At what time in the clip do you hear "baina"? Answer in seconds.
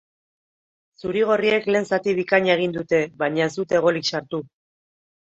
3.23-3.49